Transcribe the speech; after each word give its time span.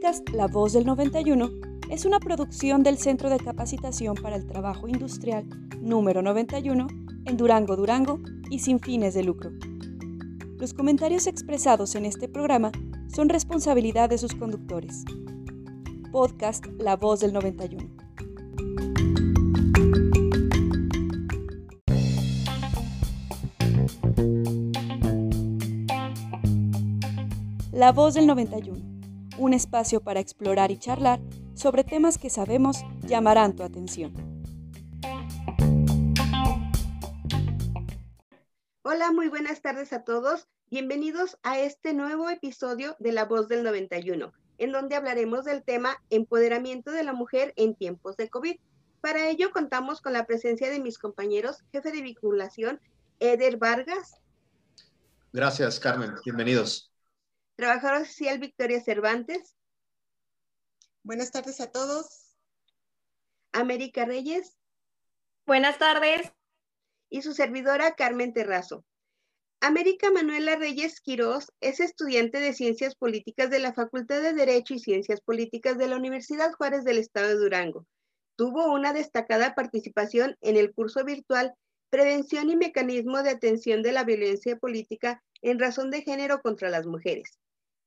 podcast 0.00 0.30
La 0.30 0.46
Voz 0.46 0.72
del 0.72 0.86
91 0.86 1.50
es 1.90 2.06
una 2.06 2.20
producción 2.20 2.82
del 2.82 2.96
Centro 2.96 3.28
de 3.28 3.38
Capacitación 3.38 4.14
para 4.14 4.36
el 4.36 4.46
Trabajo 4.46 4.88
Industrial 4.88 5.44
número 5.78 6.22
91 6.22 6.86
en 7.26 7.36
Durango, 7.36 7.76
Durango 7.76 8.18
y 8.48 8.60
sin 8.60 8.80
fines 8.80 9.12
de 9.12 9.24
lucro. 9.24 9.50
Los 10.58 10.72
comentarios 10.72 11.26
expresados 11.26 11.94
en 11.96 12.06
este 12.06 12.28
programa 12.28 12.72
son 13.14 13.28
responsabilidad 13.28 14.08
de 14.08 14.16
sus 14.16 14.34
conductores. 14.34 15.04
Podcast 16.12 16.64
La 16.78 16.96
Voz 16.96 17.20
del 17.20 17.34
91. 17.34 17.86
La 27.72 27.92
Voz 27.92 28.14
del 28.14 28.26
91 28.26 28.89
un 29.40 29.54
espacio 29.54 30.02
para 30.02 30.20
explorar 30.20 30.70
y 30.70 30.78
charlar 30.78 31.18
sobre 31.54 31.82
temas 31.82 32.18
que 32.18 32.28
sabemos 32.28 32.84
llamarán 33.00 33.56
tu 33.56 33.62
atención. 33.62 34.12
Hola, 38.82 39.12
muy 39.12 39.28
buenas 39.28 39.62
tardes 39.62 39.92
a 39.94 40.04
todos. 40.04 40.46
Bienvenidos 40.70 41.38
a 41.42 41.58
este 41.58 41.94
nuevo 41.94 42.28
episodio 42.28 42.96
de 42.98 43.12
La 43.12 43.24
Voz 43.24 43.48
del 43.48 43.62
91, 43.62 44.32
en 44.58 44.72
donde 44.72 44.94
hablaremos 44.94 45.46
del 45.46 45.64
tema 45.64 45.96
empoderamiento 46.10 46.90
de 46.92 47.02
la 47.02 47.14
mujer 47.14 47.54
en 47.56 47.74
tiempos 47.74 48.16
de 48.18 48.28
COVID. 48.28 48.56
Para 49.00 49.30
ello 49.30 49.52
contamos 49.52 50.02
con 50.02 50.12
la 50.12 50.26
presencia 50.26 50.68
de 50.70 50.80
mis 50.80 50.98
compañeros, 50.98 51.64
jefe 51.72 51.90
de 51.92 52.02
vinculación, 52.02 52.78
Eder 53.20 53.56
Vargas. 53.56 54.16
Gracias, 55.32 55.80
Carmen. 55.80 56.12
Bienvenidos. 56.24 56.89
Trabajadora 57.60 58.06
social 58.06 58.38
Victoria 58.38 58.80
Cervantes. 58.80 59.54
Buenas 61.02 61.30
tardes 61.30 61.60
a 61.60 61.70
todos. 61.70 62.34
América 63.52 64.06
Reyes. 64.06 64.56
Buenas 65.44 65.78
tardes. 65.78 66.32
Y 67.10 67.20
su 67.20 67.34
servidora 67.34 67.96
Carmen 67.96 68.32
Terrazo. 68.32 68.86
América 69.60 70.10
Manuela 70.10 70.56
Reyes 70.56 71.02
Quirós 71.02 71.52
es 71.60 71.80
estudiante 71.80 72.40
de 72.40 72.54
Ciencias 72.54 72.94
Políticas 72.94 73.50
de 73.50 73.58
la 73.58 73.74
Facultad 73.74 74.22
de 74.22 74.32
Derecho 74.32 74.72
y 74.72 74.78
Ciencias 74.78 75.20
Políticas 75.20 75.76
de 75.76 75.88
la 75.88 75.96
Universidad 75.96 76.54
Juárez 76.54 76.82
del 76.84 76.96
Estado 76.96 77.28
de 77.28 77.34
Durango. 77.34 77.86
Tuvo 78.36 78.72
una 78.72 78.94
destacada 78.94 79.54
participación 79.54 80.34
en 80.40 80.56
el 80.56 80.72
curso 80.72 81.04
virtual 81.04 81.52
Prevención 81.90 82.48
y 82.48 82.56
Mecanismo 82.56 83.22
de 83.22 83.28
Atención 83.28 83.82
de 83.82 83.92
la 83.92 84.04
Violencia 84.04 84.56
Política 84.56 85.22
en 85.42 85.58
Razón 85.58 85.90
de 85.90 86.00
Género 86.00 86.40
contra 86.40 86.70
las 86.70 86.86
Mujeres. 86.86 87.38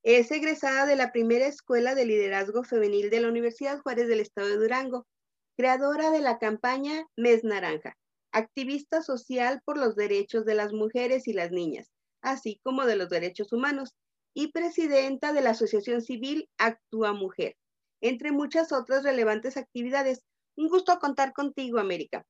Es 0.03 0.31
egresada 0.31 0.85
de 0.85 0.97
la 0.97 1.13
primera 1.13 1.47
Escuela 1.47 1.95
de 1.95 2.05
Liderazgo 2.05 2.65
Femenil 2.65 3.09
de 3.09 3.21
la 3.21 3.29
Universidad 3.29 3.79
Juárez 3.79 4.09
del 4.09 4.19
Estado 4.19 4.49
de 4.49 4.57
Durango, 4.57 5.07
creadora 5.55 6.11
de 6.11 6.19
la 6.19 6.39
campaña 6.39 7.05
Mes 7.15 7.45
Naranja, 7.45 7.95
activista 8.33 9.01
social 9.01 9.61
por 9.63 9.77
los 9.77 9.95
derechos 9.95 10.43
de 10.43 10.55
las 10.55 10.73
mujeres 10.73 11.25
y 11.29 11.33
las 11.33 11.51
niñas, 11.51 11.89
así 12.21 12.59
como 12.63 12.85
de 12.85 12.97
los 12.97 13.07
derechos 13.07 13.53
humanos, 13.53 13.95
y 14.33 14.51
presidenta 14.51 15.31
de 15.31 15.39
la 15.39 15.51
Asociación 15.51 16.01
Civil 16.01 16.49
Actúa 16.57 17.13
Mujer, 17.13 17.55
entre 18.01 18.33
muchas 18.33 18.73
otras 18.73 19.03
relevantes 19.03 19.55
actividades. 19.55 20.25
Un 20.57 20.67
gusto 20.67 20.99
contar 20.99 21.31
contigo, 21.31 21.79
América. 21.79 22.25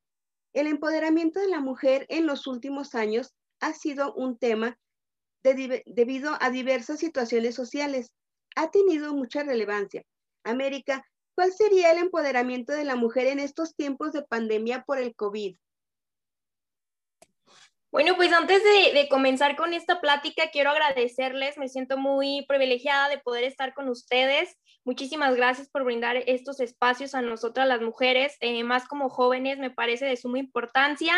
El 0.54 0.68
empoderamiento 0.68 1.40
de 1.40 1.48
la 1.48 1.60
mujer 1.60 2.06
en 2.10 2.28
los 2.28 2.46
últimos 2.46 2.94
años 2.94 3.34
ha 3.62 3.74
sido 3.74 4.14
un 4.14 4.38
tema 4.38 4.78
debido 5.44 6.38
a 6.40 6.50
diversas 6.50 7.00
situaciones 7.00 7.56
sociales. 7.56 8.12
Ha 8.56 8.72
tenido 8.72 9.14
mucha 9.14 9.44
relevancia. 9.44 10.04
América, 10.44 11.06
¿cuál 11.36 11.52
sería 11.52 11.92
el 11.92 11.98
empoderamiento 11.98 12.74
de 12.74 12.86
la 12.86 12.96
mujer 12.96 13.28
en 13.28 13.40
estos 13.40 13.76
tiempos 13.76 14.14
de 14.14 14.24
pandemia 14.24 14.84
por 14.84 14.98
el 14.98 15.16
COVID? 15.16 15.58
Bueno, 17.94 18.16
pues 18.16 18.34
antes 18.34 18.64
de, 18.64 19.08
comenzar 19.08 19.56
con 19.56 19.72
esta 19.72 20.02
plática, 20.02 20.50
quiero 20.52 20.72
agradecerles, 20.72 21.60
me 21.60 21.70
siento 21.70 21.96
muy 21.96 22.44
privilegiada 22.48 23.08
de 23.08 23.20
poder 23.20 23.44
estar 23.44 23.76
con 23.76 23.88
ustedes. 23.88 24.58
Muchísimas 24.84 25.36
gracias 25.36 25.70
por 25.70 25.84
brindar 25.84 26.18
estos 26.26 26.60
espacios 26.60 27.14
a 27.14 27.22
nosotras 27.22 27.68
las 27.68 27.82
mujeres, 27.82 28.36
eh, 28.40 28.64
más 28.64 28.88
como 28.88 29.10
jóvenes, 29.10 29.60
me 29.60 29.70
parece 29.70 30.08
de 30.08 30.18
suma 30.18 30.40
importancia. 30.40 31.14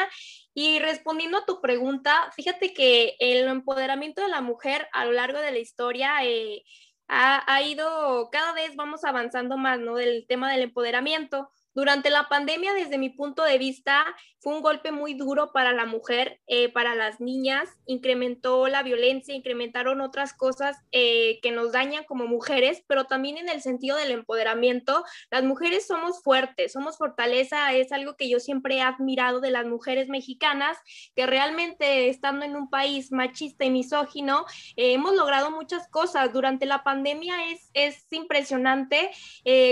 Y 0.54 0.80
respondiendo 0.80 1.38
a 1.38 1.46
tu 1.46 1.62
pregunta, 1.62 2.30
fíjate 2.36 2.74
que 2.74 3.16
el 3.20 3.48
empoderamiento 3.48 4.22
de 4.22 4.28
la 4.28 4.42
mujer 4.42 4.90
a 4.92 5.06
lo 5.06 5.14
largo 5.14 5.40
de 5.40 5.52
la 5.54 5.60
historia... 5.60 6.26
Eh, 6.26 6.62
ha, 7.08 7.44
ha 7.54 7.62
ido, 7.62 8.30
cada 8.32 8.52
vez 8.54 8.76
vamos 8.76 9.04
avanzando 9.04 9.58
más, 9.58 9.80
¿no? 9.80 9.96
Del 9.96 10.26
tema 10.28 10.52
del 10.52 10.64
empoderamiento. 10.64 11.52
Durante 11.76 12.10
la 12.10 12.30
pandemia, 12.30 12.74
desde 12.74 12.98
mi 12.98 13.10
punto 13.10 13.44
de 13.44 13.58
vista, 13.58 14.06
fue 14.40 14.54
un 14.54 14.62
golpe 14.62 14.94
muy 14.94 15.14
duro 15.14 15.52
para 15.52 15.74
la 15.74 15.86
mujer, 15.86 16.40
eh, 16.48 16.72
para 16.72 16.96
las 16.96 17.20
niñas, 17.20 17.68
incrementó 17.86 18.70
la 18.70 18.82
violencia, 18.82 19.36
incrementaron 19.36 20.00
otras 20.00 20.32
cosas 20.32 20.78
eh, 20.94 21.40
que 21.42 21.52
nos 21.52 21.74
dañan 21.74 22.06
como 22.06 22.28
mujeres, 22.28 22.82
pero 22.88 23.08
también 23.08 23.38
en 23.38 23.50
el 23.50 23.62
sentido 23.62 23.98
del 23.98 24.12
empoderamiento, 24.12 25.04
las 25.30 25.44
mujeres 25.44 25.86
somos 25.86 26.24
fuertes, 26.24 26.72
somos 26.72 26.98
fortaleza, 26.98 27.74
es 27.74 27.92
algo 27.92 28.16
que 28.16 28.30
yo 28.30 28.40
siempre 28.40 28.78
he 28.78 28.82
admirado 28.82 29.42
de 29.42 29.52
las 29.52 29.66
mujeres 29.66 30.08
mexicanas, 30.08 30.78
que 31.14 31.26
realmente 31.26 32.08
estando 32.08 32.46
en 32.46 32.56
un 32.56 32.70
país 32.70 33.12
machista 33.12 33.66
y 33.66 33.70
misógino, 33.70 34.46
eh, 34.78 34.94
hemos 34.94 35.14
logrado 35.14 35.52
muchas 35.52 35.90
cosas. 35.90 36.32
Durante 36.32 36.66
la 36.66 36.86
pandemia 36.86 37.52
es, 37.52 37.70
es 37.74 38.06
impresionante 38.14 39.10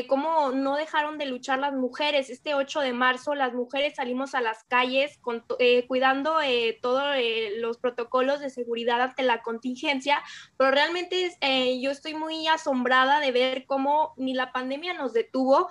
cómo 0.07 0.51
no 0.51 0.75
dejaron 0.75 1.17
de 1.17 1.27
luchar 1.27 1.59
las 1.59 1.73
mujeres 1.73 1.92
mujeres. 1.93 2.31
Este 2.31 2.55
8 2.55 2.79
de 2.79 2.91
marzo 2.91 3.35
las 3.35 3.53
mujeres 3.53 3.97
salimos 3.97 4.33
a 4.33 4.41
las 4.41 4.63
calles 4.63 5.19
con, 5.19 5.45
eh, 5.59 5.85
cuidando 5.85 6.41
eh, 6.41 6.79
todos 6.81 7.03
eh, 7.15 7.51
los 7.57 7.77
protocolos 7.77 8.39
de 8.39 8.49
seguridad 8.49 8.99
ante 8.99 9.21
la 9.21 9.43
contingencia, 9.43 10.23
pero 10.57 10.71
realmente 10.71 11.37
yo 11.79 11.91
estoy 11.91 12.15
muy 12.15 12.47
asombrada 12.47 13.19
de 13.19 13.31
ver 13.31 13.65
cómo 13.67 14.15
ni 14.17 14.33
la 14.33 14.51
pandemia 14.51 14.93
nos 14.95 15.13
detuvo. 15.13 15.69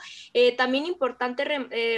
también 0.56 0.86
importante 0.86 1.44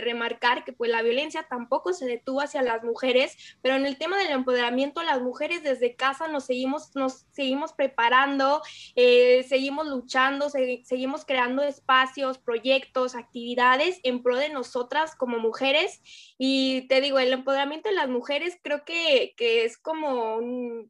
remarcar 0.01 0.65
que 0.65 0.73
pues 0.73 0.91
la 0.91 1.03
violencia 1.03 1.47
tampoco 1.49 1.93
se 1.93 2.06
detuvo 2.06 2.41
hacia 2.41 2.62
las 2.62 2.83
mujeres, 2.83 3.37
pero 3.61 3.77
en 3.77 3.85
el 3.85 3.99
tema 3.99 4.17
del 4.17 4.31
empoderamiento 4.31 5.03
las 5.03 5.21
mujeres 5.21 5.62
desde 5.62 5.97
casa 5.97 6.29
nos 6.29 6.45
seguimos, 6.45 6.97
nos 6.97 7.27
seguimos 7.33 7.73
preparando, 7.75 8.62
seguimos 8.95 9.87
luchando, 9.87 10.49
seguimos 10.49 11.25
creando 11.27 11.62
espacios, 11.62 12.39
proyectos, 12.39 13.15
actividades 13.15 14.01
en 14.03 14.14
pro 14.23 14.37
de 14.37 14.49
nosotras 14.49 15.15
como 15.17 15.39
mujeres. 15.39 16.01
Y 16.39 16.87
te 16.89 17.01
digo, 17.01 17.19
el 17.19 17.33
empoderamiento 17.33 17.89
de 17.89 17.95
las 17.95 18.09
mujeres 18.09 18.59
creo 18.63 18.85
que, 18.85 19.35
que 19.37 19.65
es 19.65 19.79
como 19.79 20.41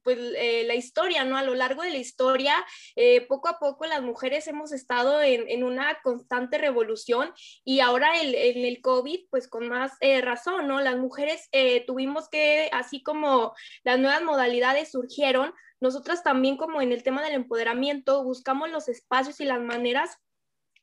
pues, 0.03 0.19
eh, 0.37 0.65
la 0.67 0.75
historia, 0.75 1.25
¿no? 1.25 1.37
A 1.37 1.43
lo 1.43 1.55
largo 1.55 1.83
de 1.83 1.91
la 1.91 1.99
historia, 1.99 2.65
eh, 2.97 3.23
poco 3.23 3.49
a 3.49 3.59
poco 3.59 3.87
las 3.87 4.03
mujeres 4.03 4.47
hemos 4.47 4.73
estado 4.73 5.23
en, 5.23 5.49
en 5.49 5.65
una 5.65 5.99
constante 6.03 6.59
revolución 6.59 7.33
y 7.65 7.81
ahora 7.81 8.21
el, 8.21 8.35
en 8.35 8.65
el 8.65 8.81
COVID, 8.81 9.27
pues 9.31 9.49
con 9.49 9.69
más 9.69 9.93
eh, 10.01 10.21
razón, 10.21 10.67
¿no? 10.69 10.81
Las 10.81 10.97
mujeres 10.97 11.49
tuvimos 11.87 12.29
que, 12.29 12.69
así 12.73 13.03
como 13.03 13.55
las 13.85 13.99
nuevas 13.99 14.23
modalidades 14.23 14.91
surgieron, 14.91 15.55
nosotras 15.81 16.23
también 16.23 16.57
como 16.57 16.81
en 16.81 16.93
el 16.93 17.03
tema 17.03 17.23
del 17.23 17.35
empoderamiento 17.35 18.25
buscamos 18.25 18.71
los 18.71 18.89
espacios 18.89 19.41
y 19.41 19.45
las 19.45 19.61
maneras 19.61 20.19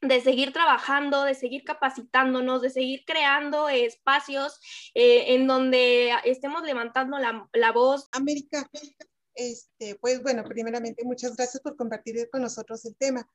de 0.01 0.21
seguir 0.21 0.51
trabajando, 0.51 1.23
de 1.23 1.35
seguir 1.35 1.63
capacitándonos, 1.63 2.61
de 2.61 2.69
seguir 2.71 3.03
creando 3.05 3.69
espacios 3.69 4.59
eh, 4.95 5.35
en 5.35 5.47
donde 5.47 6.11
estemos 6.25 6.63
levantando 6.63 7.17
la, 7.19 7.71
voz. 7.71 8.09
América, 8.11 8.67
este, 9.35 9.95
pues 9.95 10.21
bueno, 10.23 10.43
primeramente 10.43 11.03
muchas 11.05 11.35
gracias 11.35 11.61
por 11.61 11.75
compartir 11.75 12.29
con 12.31 12.41
nosotros 12.41 12.83
el 12.85 12.95
tema. 12.95 13.27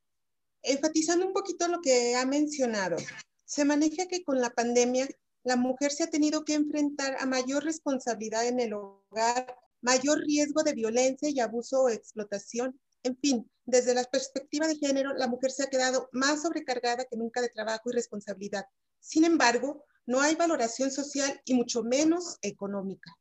Enfatizando 0.62 1.26
un 1.26 1.32
poquito 1.32 1.68
lo 1.68 1.80
que 1.80 2.16
ha 2.16 2.26
mencionado, 2.26 2.96
se 3.44 3.64
maneja 3.64 4.06
que 4.08 4.24
con 4.24 4.40
la 4.40 4.50
pandemia 4.50 5.08
la 5.44 5.54
mujer 5.54 5.92
se 5.92 6.02
ha 6.02 6.10
tenido 6.10 6.44
que 6.44 6.54
enfrentar 6.54 7.16
a 7.20 7.26
mayor 7.26 7.62
responsabilidad 7.62 8.48
en 8.48 8.58
el 8.58 8.72
hogar, 8.74 9.56
mayor 9.80 10.18
riesgo 10.18 10.64
de 10.64 10.74
violencia 10.74 11.28
y 11.30 11.38
abuso 11.38 11.82
o 11.82 11.88
explotación 11.88 12.80
en 13.06 13.16
fin, 13.18 13.50
desde 13.64 13.94
la 13.94 14.04
perspectiva 14.04 14.66
de 14.66 14.76
género, 14.76 15.14
la 15.14 15.28
mujer 15.28 15.50
se 15.52 15.62
ha 15.62 15.70
quedado 15.70 16.08
más 16.12 16.42
sobrecargada 16.42 17.04
que 17.04 17.16
nunca 17.16 17.40
de 17.40 17.48
trabajo 17.48 17.88
y 17.90 17.94
responsabilidad. 17.94 18.66
Sin 19.00 19.24
embargo, 19.24 19.84
no 20.06 20.20
hay 20.20 20.34
valoración 20.34 20.90
social 20.90 21.40
y 21.44 21.54
mucho 21.54 21.82
menos 21.82 22.38
económica. 22.42 23.12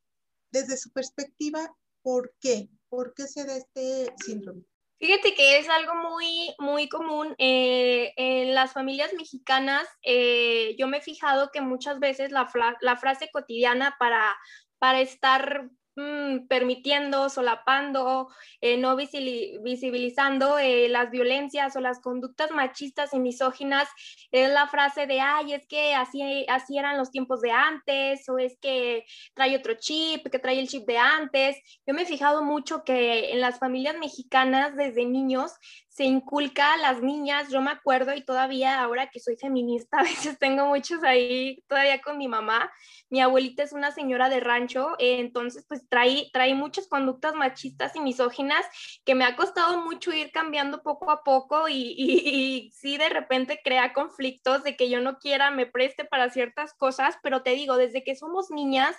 Desde 0.50 0.76
su 0.76 0.90
perspectiva, 0.90 1.72
¿por 2.02 2.34
qué? 2.40 2.68
¿Por 2.88 3.14
qué 3.14 3.28
se 3.28 3.44
da 3.44 3.56
este 3.56 4.12
síndrome? 4.24 4.62
Fíjate 4.98 5.34
que 5.34 5.58
es 5.58 5.68
algo 5.68 5.94
muy, 5.94 6.54
muy 6.58 6.88
común 6.88 7.34
eh, 7.38 8.12
en 8.16 8.54
las 8.54 8.72
familias 8.72 9.12
mexicanas. 9.14 9.86
Eh, 10.02 10.74
yo 10.78 10.88
me 10.88 10.98
he 10.98 11.02
fijado 11.02 11.50
que 11.52 11.60
muchas 11.60 12.00
veces 12.00 12.32
la, 12.32 12.50
la 12.80 12.96
frase 12.96 13.28
cotidiana 13.32 13.94
para, 13.98 14.36
para 14.78 15.00
estar 15.00 15.70
mm, 15.96 16.46
permitiendo, 16.46 17.28
solapando, 17.28 18.28
eh, 18.60 18.76
no 18.76 18.96
visibilizando 18.96 20.58
eh, 20.58 20.88
las 20.88 21.10
violencias 21.10 21.74
o 21.76 21.80
las 21.80 22.00
conductas 22.00 22.50
machistas 22.50 23.12
y 23.14 23.18
misóginas, 23.18 23.88
es 24.30 24.50
la 24.50 24.68
frase 24.68 25.06
de, 25.06 25.20
ay, 25.20 25.54
es 25.54 25.66
que 25.66 25.94
así, 25.94 26.46
así 26.48 26.78
eran 26.78 26.98
los 26.98 27.10
tiempos 27.10 27.40
de 27.40 27.50
antes, 27.50 28.28
o 28.28 28.38
es 28.38 28.56
que 28.60 29.04
trae 29.34 29.56
otro 29.56 29.74
chip, 29.74 30.28
que 30.30 30.38
trae 30.38 30.60
el 30.60 30.68
chip 30.68 30.86
de 30.86 30.98
antes. 30.98 31.56
Yo 31.86 31.94
me 31.94 32.02
he 32.02 32.06
fijado 32.06 32.42
mucho 32.42 32.84
que 32.84 33.32
en 33.32 33.40
las 33.40 33.58
familias 33.58 33.96
mexicanas 33.98 34.76
desde 34.76 35.04
niños 35.06 35.52
se 35.96 36.04
inculca 36.04 36.74
a 36.74 36.76
las 36.76 37.00
niñas, 37.00 37.48
yo 37.50 37.62
me 37.62 37.70
acuerdo 37.70 38.14
y 38.14 38.22
todavía 38.22 38.82
ahora 38.82 39.08
que 39.08 39.18
soy 39.18 39.36
feminista, 39.38 40.00
a 40.00 40.02
veces 40.02 40.38
tengo 40.38 40.66
muchos 40.66 41.02
ahí 41.02 41.64
todavía 41.68 42.02
con 42.02 42.18
mi 42.18 42.28
mamá, 42.28 42.70
mi 43.08 43.22
abuelita 43.22 43.62
es 43.62 43.72
una 43.72 43.90
señora 43.92 44.28
de 44.28 44.40
rancho, 44.40 44.90
entonces 44.98 45.64
pues 45.66 45.88
trae, 45.88 46.28
trae 46.34 46.54
muchas 46.54 46.86
conductas 46.86 47.34
machistas 47.34 47.96
y 47.96 48.00
misóginas 48.00 48.66
que 49.06 49.14
me 49.14 49.24
ha 49.24 49.36
costado 49.36 49.82
mucho 49.84 50.12
ir 50.12 50.32
cambiando 50.32 50.82
poco 50.82 51.10
a 51.10 51.22
poco 51.24 51.66
y, 51.66 51.94
y, 51.96 52.70
sí 52.72 52.98
de 52.98 53.08
repente 53.08 53.60
crea 53.64 53.94
conflictos 53.94 54.64
de 54.64 54.76
que 54.76 54.90
yo 54.90 55.00
no 55.00 55.18
quiera, 55.18 55.50
me 55.50 55.64
preste 55.64 56.04
para 56.04 56.28
ciertas 56.28 56.74
cosas, 56.74 57.16
pero 57.22 57.42
te 57.42 57.52
digo, 57.52 57.78
desde 57.78 58.04
que 58.04 58.16
somos 58.16 58.50
niñas, 58.50 58.94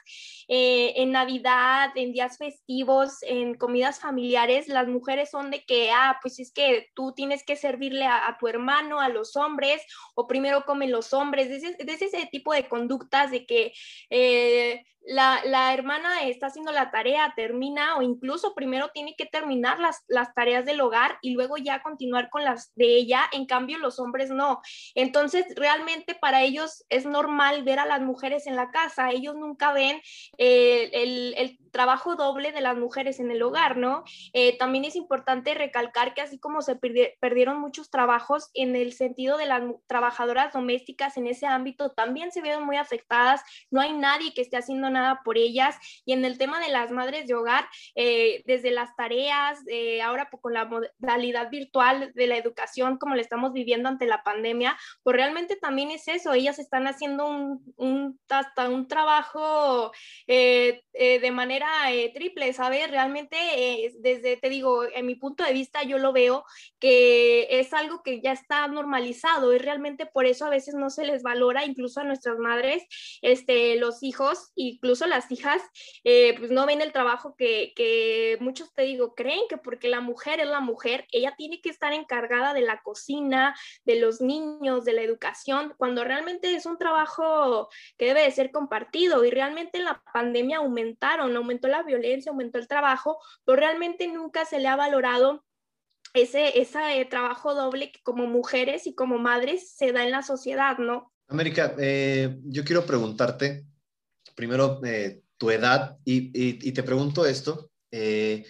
eh, 0.47 0.93
en 0.95 1.11
Navidad, 1.11 1.91
en 1.93 2.11
días 2.11 2.39
festivos, 2.39 3.19
en 3.21 3.53
comidas 3.53 3.99
familiares, 3.99 4.67
las 4.67 4.87
mujeres 4.87 5.29
son 5.29 5.51
de 5.51 5.63
que, 5.63 5.91
ah, 5.91 6.17
pues 6.23 6.39
es 6.39 6.51
que 6.51 6.86
tú 6.93 7.13
tienes 7.13 7.43
que 7.43 7.55
servirle 7.55 8.05
a, 8.05 8.35
tu 8.39 8.47
hermano, 8.47 8.99
a 8.99 9.09
los 9.09 9.35
hombres, 9.35 9.81
o 10.15 10.27
primero 10.27 10.65
comen 10.65 10.91
los 10.91 11.13
hombres, 11.13 11.49
de 11.49 11.93
ese, 11.93 12.29
tipo 12.31 12.53
de 12.53 12.67
conductas 12.67 13.31
de 13.31 13.45
que 13.45 13.73
eh, 14.09 14.83
la, 15.07 15.73
hermana 15.73 16.23
está 16.23 16.47
haciendo 16.47 16.71
la 16.71 16.91
tarea, 16.91 17.33
termina 17.35 17.97
o 17.97 18.01
incluso 18.01 18.53
primero 18.53 18.89
tiene 18.93 19.15
que 19.15 19.25
terminar 19.25 19.79
las, 19.79 20.03
las 20.07 20.33
tareas 20.33 20.65
del 20.65 20.81
hogar 20.81 21.17
y 21.21 21.31
luego 21.31 21.57
ya 21.57 21.81
continuar 21.81 22.29
con 22.29 22.43
las 22.43 22.73
de 22.75 22.97
ella, 22.97 23.21
en 23.31 23.45
cambio 23.45 23.77
los 23.77 23.99
hombres 23.99 24.29
no. 24.29 24.61
Entonces, 24.95 25.45
realmente 25.55 26.15
para 26.15 26.43
ellos 26.43 26.85
es 26.89 27.05
normal 27.05 27.63
ver 27.63 27.79
a 27.79 27.85
las 27.85 28.01
mujeres 28.01 28.47
en 28.47 28.55
la 28.55 28.69
casa, 28.71 29.11
ellos 29.11 29.35
nunca 29.35 29.71
ven 29.71 30.01
eh, 30.37 30.89
el, 30.93 31.57
trabajo 31.77 32.15
doble 32.15 32.51
de 32.51 32.61
las 32.61 32.75
mujeres 32.75 33.19
en 33.19 33.29
el 33.29 33.43
hogar, 33.43 33.77
¿no? 33.77 34.03
Eh, 34.33 34.57
también 34.57 34.83
es 34.83 34.95
importante 34.95 35.53
recalcar 35.53 36.15
que 36.15 36.21
así 36.21 36.39
como 36.39 36.63
se 36.63 36.75
perdieron 36.75 37.59
muchos 37.59 37.91
trabajos 37.91 38.49
en 38.55 38.75
el 38.75 38.93
sentido 38.93 39.37
de 39.37 39.45
las 39.45 39.61
trabajadoras 39.85 40.53
domésticas 40.53 41.17
en 41.17 41.27
ese 41.27 41.45
ámbito, 41.45 41.91
también 41.91 42.31
se 42.31 42.41
vieron 42.41 42.65
muy 42.65 42.77
afectadas, 42.77 43.43
no 43.69 43.79
hay 43.79 43.93
nadie 43.93 44.33
que 44.33 44.41
esté 44.41 44.57
haciendo 44.57 44.89
nada 44.89 45.21
por 45.23 45.37
ellas. 45.37 45.75
Y 46.03 46.13
en 46.13 46.25
el 46.25 46.39
tema 46.39 46.59
de 46.59 46.69
las 46.69 46.89
madres 46.89 47.27
de 47.27 47.35
hogar, 47.35 47.67
eh, 47.93 48.41
desde 48.47 48.71
las 48.71 48.95
tareas, 48.95 49.59
eh, 49.67 50.01
ahora 50.01 50.31
con 50.31 50.53
la 50.53 50.65
modalidad 50.65 51.51
virtual 51.51 52.11
de 52.15 52.25
la 52.25 52.37
educación 52.37 52.97
como 52.97 53.13
la 53.13 53.21
estamos 53.21 53.53
viviendo 53.53 53.87
ante 53.87 54.07
la 54.07 54.23
pandemia, 54.23 54.75
pues 55.03 55.15
realmente 55.15 55.55
también 55.57 55.91
es 55.91 56.07
eso, 56.07 56.33
ellas 56.33 56.57
están 56.57 56.87
haciendo 56.87 57.27
un, 57.27 58.19
hasta 58.29 58.67
un 58.67 58.87
trabajo 58.87 59.91
de 60.27 61.31
manera 61.31 61.66
triple, 62.13 62.53
¿sabes? 62.53 62.89
Realmente 62.89 63.37
desde, 63.99 64.37
te 64.37 64.49
digo, 64.49 64.83
en 64.85 65.05
mi 65.05 65.15
punto 65.15 65.43
de 65.43 65.53
vista 65.53 65.83
yo 65.83 65.97
lo 65.97 66.13
veo 66.13 66.45
que 66.79 67.59
es 67.59 67.73
algo 67.73 68.03
que 68.03 68.21
ya 68.21 68.31
está 68.31 68.67
normalizado 68.67 69.53
y 69.53 69.57
realmente 69.57 70.05
por 70.05 70.25
eso 70.25 70.45
a 70.45 70.49
veces 70.49 70.75
no 70.75 70.89
se 70.89 71.05
les 71.05 71.23
valora 71.23 71.65
incluso 71.65 71.99
a 71.99 72.03
nuestras 72.03 72.37
madres, 72.37 72.83
este, 73.21 73.75
los 73.77 74.03
hijos, 74.03 74.51
incluso 74.55 75.07
las 75.07 75.31
hijas, 75.31 75.61
eh, 76.03 76.35
pues 76.37 76.51
no 76.51 76.65
ven 76.65 76.81
el 76.81 76.91
trabajo 76.91 77.35
que, 77.35 77.73
que, 77.75 78.37
muchos 78.39 78.73
te 78.73 78.83
digo, 78.83 79.15
creen 79.15 79.41
que 79.49 79.57
porque 79.57 79.87
la 79.87 80.01
mujer 80.01 80.39
es 80.39 80.47
la 80.47 80.59
mujer, 80.59 81.07
ella 81.11 81.35
tiene 81.37 81.61
que 81.61 81.69
estar 81.69 81.93
encargada 81.93 82.53
de 82.53 82.61
la 82.61 82.81
cocina, 82.81 83.55
de 83.85 83.99
los 83.99 84.21
niños, 84.21 84.85
de 84.85 84.93
la 84.93 85.01
educación, 85.01 85.73
cuando 85.77 86.03
realmente 86.03 86.53
es 86.53 86.65
un 86.65 86.77
trabajo 86.77 87.69
que 87.97 88.05
debe 88.05 88.23
de 88.23 88.31
ser 88.31 88.51
compartido 88.51 89.25
y 89.25 89.31
realmente 89.31 89.77
en 89.77 89.85
la 89.85 90.01
pandemia 90.13 90.57
aumentaron, 90.57 91.35
la 91.63 91.83
violencia, 91.83 92.31
aumentó 92.31 92.59
el 92.59 92.67
trabajo, 92.67 93.17
pero 93.45 93.55
realmente 93.55 94.07
nunca 94.07 94.45
se 94.45 94.59
le 94.59 94.67
ha 94.67 94.75
valorado 94.75 95.43
ese, 96.13 96.59
ese 96.59 97.05
trabajo 97.09 97.55
doble 97.55 97.91
que 97.91 98.01
como 98.03 98.27
mujeres 98.27 98.87
y 98.87 98.93
como 98.93 99.17
madres 99.17 99.71
se 99.71 99.91
da 99.91 100.03
en 100.03 100.11
la 100.11 100.23
sociedad, 100.23 100.77
¿no? 100.77 101.11
América, 101.27 101.75
eh, 101.77 102.37
yo 102.43 102.63
quiero 102.63 102.85
preguntarte, 102.85 103.65
primero 104.35 104.79
eh, 104.85 105.21
tu 105.37 105.51
edad 105.51 105.97
y, 106.05 106.71
te 106.71 106.83
pregunto 106.83 107.25
esto, 107.25 107.71
eh, 107.91 108.45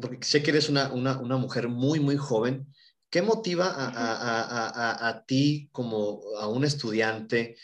porque 0.00 0.18
sé 0.22 0.42
que 0.42 0.50
eres 0.50 0.70
una, 0.70 0.88
mujer 0.88 1.68
muy, 1.68 2.00
muy 2.00 2.16
joven, 2.16 2.66
¿qué 3.10 3.20
motiva 3.20 3.74
a, 3.76 5.24
ti 5.26 5.68
como 5.70 6.22
a 6.38 6.48
un 6.48 6.64
estudiante? 6.64 7.56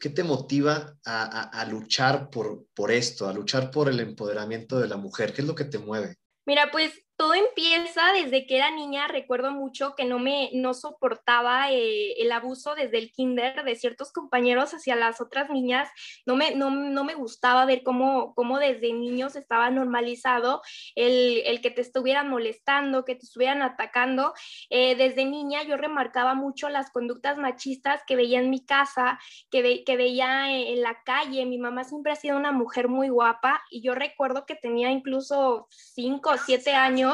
¿Qué 0.00 0.08
te 0.08 0.24
motiva 0.24 0.96
a, 1.04 1.64
luchar 1.70 2.30
por, 2.30 2.66
por 2.74 2.90
esto, 2.90 3.28
a 3.28 3.34
luchar 3.34 3.70
por 3.70 3.88
el 3.88 4.00
empoderamiento 4.00 4.80
de 4.80 4.88
la 4.88 4.96
mujer? 4.96 5.32
¿Qué 5.32 5.42
es 5.42 5.46
lo 5.46 5.54
que 5.54 5.66
te 5.66 5.78
mueve? 5.78 6.16
Mira, 6.46 6.70
pues 6.72 6.92
todo 7.20 7.34
empieza 7.34 8.00
desde 8.14 8.46
que 8.46 8.56
era 8.56 8.70
niña, 8.70 9.06
recuerdo 9.06 9.52
mucho 9.52 9.94
que 9.94 10.06
no 10.06 10.18
me 10.18 10.48
no 10.54 10.72
soportaba 10.72 11.70
eh, 11.70 12.14
el 12.18 12.32
abuso 12.32 12.74
desde 12.74 12.96
el 12.96 13.12
kinder 13.12 13.62
de 13.62 13.76
ciertos 13.76 14.10
compañeros 14.10 14.72
hacia 14.72 14.96
las 14.96 15.20
otras 15.20 15.50
niñas, 15.50 15.90
no 16.24 16.34
me, 16.34 16.54
no, 16.54 16.70
me 16.70 17.14
gustaba 17.14 17.66
ver 17.66 17.82
cómo, 17.82 18.34
cómo 18.34 18.58
desde 18.58 18.94
niños 18.94 19.36
estaba 19.36 19.70
normalizado 19.70 20.62
el, 20.94 21.42
el, 21.44 21.60
que 21.60 21.70
te 21.70 21.82
estuvieran 21.82 22.30
molestando, 22.30 23.04
que 23.04 23.16
te 23.16 23.26
estuvieran 23.26 23.60
atacando. 23.60 24.32
Eh, 24.70 24.94
desde 24.94 25.26
niña 25.26 25.62
yo 25.62 25.76
remarcaba 25.76 26.32
mucho 26.32 26.70
las 26.70 26.90
conductas 26.90 27.36
machistas 27.36 28.00
que 28.06 28.16
veía 28.16 28.40
en 28.40 28.48
mi 28.48 28.64
casa, 28.64 29.20
que, 29.50 29.84
que 29.84 29.96
veía 29.98 30.50
en 30.50 30.80
la 30.80 31.02
calle. 31.02 31.44
Mi 31.44 31.58
mamá 31.58 31.84
siempre 31.84 32.12
ha 32.12 32.16
sido 32.16 32.38
una 32.38 32.52
mujer 32.52 32.88
muy 32.88 33.10
guapa 33.10 33.60
y 33.70 33.82
yo 33.82 33.94
recuerdo 33.94 34.46
que 34.46 34.54
tenía 34.54 34.90
incluso 34.90 35.66
cinco 35.68 36.30
o 36.30 36.38
siete 36.38 36.74
años 36.74 37.09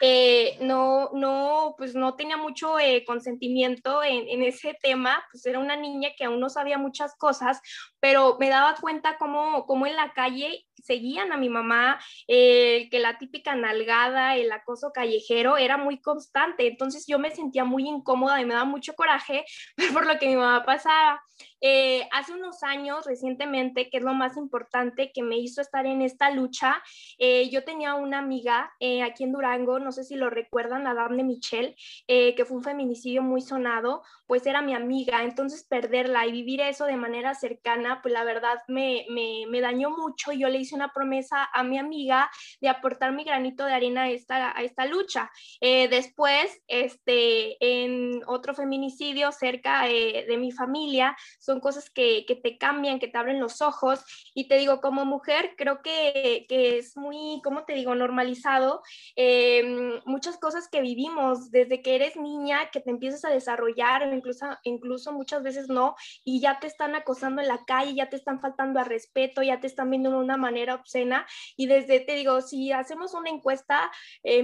eh, 0.00 0.56
no, 0.60 1.10
no, 1.12 1.74
pues 1.78 1.94
no 1.94 2.14
tenía 2.14 2.36
mucho 2.36 2.78
eh, 2.78 3.04
consentimiento 3.06 4.02
en, 4.02 4.28
en, 4.28 4.42
ese 4.42 4.76
tema, 4.82 5.24
pues 5.30 5.46
era 5.46 5.58
una 5.58 5.76
niña 5.76 6.10
que 6.16 6.24
aún 6.24 6.40
no 6.40 6.48
sabía 6.48 6.78
muchas 6.78 7.14
cosas, 7.16 7.60
pero 8.00 8.36
me 8.38 8.48
daba 8.48 8.74
cuenta 8.80 9.16
cómo, 9.18 9.66
cómo 9.66 9.86
en 9.86 9.96
la 9.96 10.12
calle 10.12 10.66
seguían 10.82 11.32
a 11.32 11.36
mi 11.36 11.48
mamá, 11.48 11.98
eh, 12.28 12.88
que 12.90 12.98
la 12.98 13.18
típica 13.18 13.54
nalgada, 13.54 14.36
el 14.36 14.52
acoso 14.52 14.92
callejero 14.92 15.56
era 15.56 15.76
muy 15.76 16.00
constante, 16.00 16.66
entonces 16.66 17.06
yo 17.06 17.18
me 17.18 17.30
sentía 17.30 17.64
muy 17.64 17.88
incómoda 17.88 18.40
y 18.40 18.44
me 18.44 18.54
daba 18.54 18.66
mucho 18.66 18.94
coraje 18.94 19.44
por 19.94 20.06
lo 20.06 20.18
que 20.18 20.28
mi 20.28 20.36
mamá 20.36 20.64
pasaba. 20.64 21.22
Eh, 21.66 22.06
hace 22.12 22.32
unos 22.34 22.62
años, 22.62 23.06
recientemente, 23.06 23.88
que 23.88 23.96
es 23.96 24.02
lo 24.04 24.12
más 24.12 24.36
importante 24.36 25.12
que 25.12 25.22
me 25.22 25.38
hizo 25.38 25.62
estar 25.62 25.86
en 25.86 26.02
esta 26.02 26.30
lucha, 26.30 26.82
eh, 27.16 27.48
yo 27.48 27.64
tenía 27.64 27.94
una 27.94 28.18
amiga 28.18 28.70
aquí 29.02 29.24
en 29.24 29.32
Durango, 29.32 29.78
no 29.78 29.90
sé 29.90 30.04
si 30.04 30.14
lo 30.14 30.28
recuerdan, 30.28 30.84
la 30.84 30.94
de 31.08 31.24
Michelle, 31.24 31.74
que 32.06 32.44
fue 32.46 32.58
un 32.58 32.62
feminicidio 32.62 33.22
muy 33.22 33.40
sonado, 33.40 34.02
pues 34.26 34.46
era 34.46 34.62
mi 34.62 34.74
amiga, 34.74 35.22
entonces 35.22 35.64
perderla 35.64 36.26
y 36.26 36.32
vivir 36.32 36.60
eso 36.60 36.84
de 36.84 36.96
manera 36.96 37.34
cercana, 37.34 38.00
pues 38.02 38.12
la 38.12 38.24
verdad 38.24 38.58
me, 38.68 39.06
me, 39.10 39.44
me 39.48 39.60
dañó 39.60 39.90
mucho. 39.90 40.32
Yo 40.32 40.48
le 40.48 40.58
hice 40.58 40.74
una 40.74 40.92
promesa 40.92 41.48
a 41.52 41.62
mi 41.62 41.78
amiga 41.78 42.30
de 42.60 42.68
aportar 42.68 43.12
mi 43.12 43.24
granito 43.24 43.64
de 43.64 43.72
arena 43.72 44.02
a 44.02 44.10
esta, 44.10 44.56
a 44.56 44.62
esta 44.62 44.86
lucha. 44.86 45.30
Eh, 45.60 45.88
después, 45.88 46.62
este, 46.66 47.56
en 47.60 48.22
otro 48.26 48.54
feminicidio 48.54 49.32
cerca 49.32 49.88
eh, 49.88 50.24
de 50.26 50.36
mi 50.38 50.52
familia, 50.52 51.16
son 51.54 51.60
cosas 51.60 51.88
que, 51.88 52.24
que, 52.26 52.34
te 52.34 52.58
cambian, 52.58 52.98
que 52.98 53.06
te 53.06 53.16
abren 53.16 53.40
los 53.40 53.62
ojos. 53.62 54.04
Y 54.34 54.48
te 54.48 54.56
digo, 54.56 54.80
como 54.80 55.04
mujer, 55.04 55.54
creo 55.56 55.82
que, 55.82 56.46
que 56.48 56.78
es 56.78 56.96
muy, 56.96 57.40
¿cómo 57.44 57.64
te 57.64 57.74
digo?, 57.74 57.94
normalizado 57.94 58.82
em, 59.14 60.00
muchas 60.04 60.36
cosas 60.38 60.68
que 60.68 60.80
vivimos 60.80 61.50
desde 61.50 61.80
que 61.80 61.94
eres 61.94 62.16
niña, 62.16 62.70
que 62.72 62.80
te 62.80 62.90
empiezas 62.90 63.24
a 63.24 63.30
desarrollar, 63.30 64.02
o 64.02 64.12
incluso, 64.12 64.46
incluso 64.64 65.12
muchas 65.12 65.42
veces 65.42 65.68
no, 65.68 65.94
y 66.24 66.40
ya 66.40 66.58
te 66.58 66.66
están 66.66 66.96
acosando 66.96 67.40
en 67.40 67.48
la 67.48 67.64
calle, 67.64 67.94
ya 67.94 68.08
te 68.08 68.16
están 68.16 68.40
faltando 68.40 68.80
al 68.80 68.86
respeto, 68.86 69.42
ya 69.42 69.60
te 69.60 69.68
están 69.68 69.90
viendo 69.90 70.10
de 70.10 70.16
una 70.16 70.36
manera 70.36 70.74
obscena 70.74 71.26
y 71.56 71.66
desde, 71.66 72.00
te 72.00 72.14
digo, 72.14 72.40
si 72.40 72.72
hacemos 72.72 73.14
una 73.14 73.30
encuesta, 73.30 73.92
eh, 74.24 74.42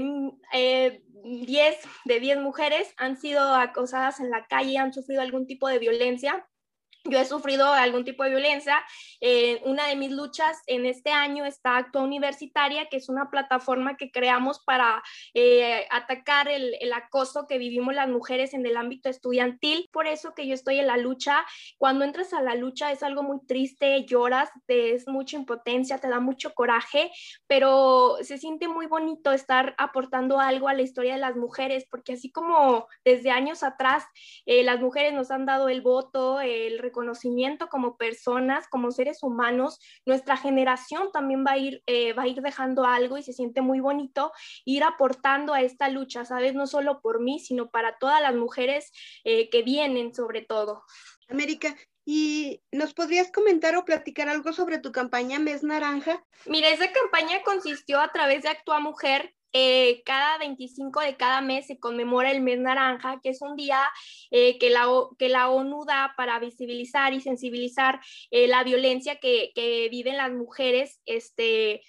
10 1.25 1.77
de 2.05 2.21
10 2.21 2.39
mujeres 2.39 2.95
han 2.97 3.17
sido 3.17 3.55
acosadas 3.55 4.21
en 4.21 4.31
la 4.31 4.47
calle, 4.47 4.79
han 4.79 4.93
sufrido 4.93 5.23
algún 5.23 5.47
tipo 5.47 5.69
de 5.69 5.79
violencia 5.79 6.47
yo 7.05 7.19
he 7.19 7.25
sufrido 7.25 7.73
algún 7.73 8.05
tipo 8.05 8.25
de 8.25 8.31
violencia. 8.31 8.83
Eh, 9.21 9.61
una 9.65 9.87
de 9.87 9.97
mis 9.97 10.11
luchas 10.11 10.59
en 10.67 10.87
este 10.87 11.11
año 11.11 11.45
está 11.45 11.77
Actua 11.77 12.03
Universitaria, 12.03 12.89
que 12.89 12.97
es 12.97 13.09
una 13.09 13.31
plataforma 13.31 13.97
que 13.97 14.11
creamos 14.11 14.61
para 14.61 15.03
eh, 15.35 15.87
atacar 15.91 16.49
el, 16.49 16.77
el, 16.81 16.93
acoso 16.93 17.47
que 17.47 17.59
vivimos 17.59 17.95
las 17.95 18.09
mujeres 18.09 18.53
en 18.55 18.67
el 18.67 18.77
ámbito 18.77 19.09
estudiantil. 19.09 19.89
Por 19.93 20.07
eso 20.07 20.35
que 20.35 20.47
yo 20.47 20.55
estoy 20.55 20.79
en 20.79 20.87
la 20.87 20.97
lucha. 20.97 21.45
Cuando 21.79 22.05
entras 22.05 22.33
a 22.33 22.43
la 22.43 22.55
lucha 22.55 22.93
es 22.93 23.03
algo 23.03 23.23
muy 23.23 23.39
triste, 23.47 24.05
lloras, 24.05 24.51
te 24.67 24.95
es 24.95 25.09
mucha 25.09 25.37
impotencia, 25.37 25.99
te 25.99 26.09
da 26.09 26.21
mucho 26.21 26.53
coraje, 26.55 27.11
pero 27.47 28.19
se 28.23 28.39
siente 28.39 28.69
muy 28.69 28.87
bonito 28.87 29.33
estar 29.33 29.75
aportando 29.79 30.39
algo 30.39 30.69
a 30.69 30.75
la 30.75 30.83
historia 30.83 31.15
de 31.15 31.21
las 31.21 31.37
mujeres, 31.37 31.87
porque 31.91 32.15
así 32.15 32.31
como 32.31 32.87
desde 33.05 33.31
años 33.31 33.63
atrás 33.63 34.05
eh, 34.47 34.63
las 34.63 34.81
mujeres 34.81 35.13
nos 35.13 35.31
han 35.31 35.47
dado 35.47 35.69
el 35.69 35.81
voto, 35.81 36.41
el 36.41 36.79
reconocimiento 36.91 37.69
como 37.69 37.97
personas, 37.97 38.67
como 38.69 38.91
seres 38.91 39.23
humanos, 39.23 39.79
nuestra 40.05 40.37
generación 40.37 41.11
también 41.13 41.45
va 41.47 41.53
a 41.53 41.59
ir, 41.59 41.83
eh, 41.87 42.13
va 42.13 42.25
a 42.25 42.29
ir 42.29 42.43
dejando 42.43 42.85
algo 42.85 43.17
y 43.17 43.23
se 43.23 43.33
siente 43.33 43.63
muy 43.63 43.81
bonito 43.81 44.33
ir 44.65 44.83
aportando 44.83 45.55
a 45.55 45.63
esta 45.63 45.89
lucha, 45.89 46.25
¿sabes? 46.25 46.55
No 46.55 46.67
solo 46.67 47.01
por 47.01 47.21
mí, 47.21 47.39
sino 47.39 47.71
para 47.71 47.97
todas 47.99 48.21
las 48.21 48.35
mujeres 48.35 48.91
eh, 49.25 49.49
que 49.51 49.63
vienen 49.63 50.15
sobre 50.15 50.43
todo. 50.43 50.83
América, 51.29 51.77
¿Y 52.07 52.63
nos 52.73 52.93
podrías 52.93 53.31
comentar 53.31 53.77
o 53.77 53.85
platicar 53.85 54.29
algo 54.29 54.53
sobre 54.53 54.79
tu 54.79 54.91
campaña 54.91 55.39
Mes 55.39 55.63
Naranja? 55.63 56.25
Mira, 56.47 56.71
esa 56.71 56.91
campaña 56.91 57.43
consistió 57.45 58.01
a 58.01 58.11
través 58.11 58.43
de 58.43 58.49
Actúa 58.49 58.81
Mujer, 58.81 59.35
eh, 59.53 60.03
cada 60.05 60.39
25 60.39 61.01
de 61.01 61.17
cada 61.17 61.41
mes 61.41 61.67
se 61.67 61.79
conmemora 61.79 62.31
el 62.31 62.41
mes 62.41 62.61
naranja, 62.61 63.21
que 63.23 63.31
es 63.31 63.43
un 63.43 63.57
día 63.57 63.81
eh, 64.31 64.59
que, 64.59 64.71
la, 64.71 64.87
que 65.19 65.29
la 65.29 65.51
ONU 65.51 65.85
da 65.85 66.15
para 66.17 66.39
visibilizar 66.39 67.13
y 67.13 67.21
sensibilizar 67.21 68.01
eh, 68.31 68.47
la 68.49 68.63
violencia 68.65 69.17
que, 69.17 69.53
que, 69.55 69.89
viven 69.91 70.17
las 70.17 70.33
mujeres 70.33 71.01
este, 71.05 71.83